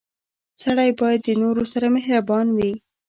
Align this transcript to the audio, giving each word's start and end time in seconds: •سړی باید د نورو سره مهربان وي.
•سړی 0.61 0.89
باید 0.99 1.19
د 1.23 1.29
نورو 1.41 1.63
سره 1.73 1.87
مهربان 1.97 2.47
وي. 2.57 2.73